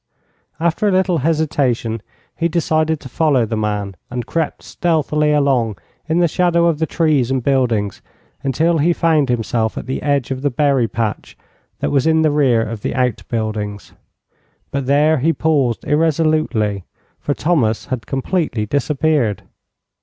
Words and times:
After 0.59 0.87
a 0.87 0.91
little 0.91 1.19
hesitation 1.19 2.01
he 2.35 2.47
decided 2.47 2.99
to 3.01 3.07
follow 3.07 3.45
the 3.45 3.55
man, 3.55 3.95
and 4.09 4.25
crept 4.25 4.63
stealthily 4.63 5.31
along 5.31 5.77
in 6.09 6.17
the 6.17 6.27
shadow 6.27 6.65
of 6.65 6.79
the 6.79 6.87
trees 6.87 7.29
and 7.29 7.43
buildings 7.43 8.01
until 8.41 8.79
he 8.79 8.93
found 8.93 9.29
himself 9.29 9.77
at 9.77 9.85
the 9.85 10.01
edge 10.01 10.31
of 10.31 10.41
the 10.41 10.49
berry 10.49 10.87
patch 10.87 11.37
that 11.81 11.91
was 11.91 12.07
in 12.07 12.23
the 12.23 12.31
rear 12.31 12.63
of 12.63 12.81
the 12.81 12.95
outbuildings. 12.95 13.93
But 14.71 14.87
there 14.87 15.19
he 15.19 15.33
paused 15.33 15.85
irresolutely, 15.85 16.83
for 17.19 17.35
Thomas 17.35 17.85
had 17.93 18.07
completely 18.07 18.65
disappeared. 18.65 19.43